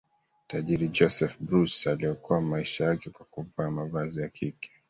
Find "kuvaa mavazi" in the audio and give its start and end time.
3.25-4.21